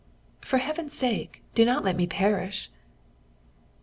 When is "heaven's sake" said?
0.57-1.43